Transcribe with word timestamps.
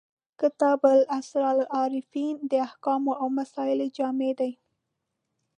کتاب 0.39 0.79
اسرار 1.19 1.55
العارفین 1.63 2.35
د 2.49 2.51
احکامو 2.67 3.13
او 3.21 3.27
مسایلو 3.37 3.85
جامع 3.97 4.31
دی. 4.39 4.51